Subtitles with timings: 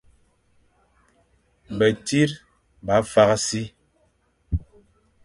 [1.77, 2.29] Betsir
[2.85, 3.63] ba fakh si.